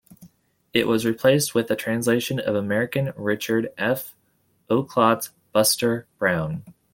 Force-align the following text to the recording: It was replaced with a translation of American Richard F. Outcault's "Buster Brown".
It 0.73 0.87
was 0.87 1.05
replaced 1.05 1.53
with 1.53 1.69
a 1.69 1.75
translation 1.75 2.39
of 2.39 2.55
American 2.55 3.13
Richard 3.15 3.69
F. 3.77 4.15
Outcault's 4.67 5.29
"Buster 5.53 6.07
Brown". 6.17 6.63